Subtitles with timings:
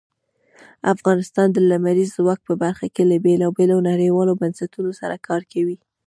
[0.93, 5.77] افغانستان د لمریز ځواک په برخه کې له بېلابېلو نړیوالو بنسټونو سره کار کوي.